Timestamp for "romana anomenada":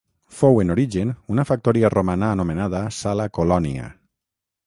1.95-2.81